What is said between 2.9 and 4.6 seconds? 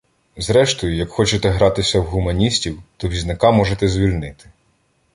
то візника можете звільнити.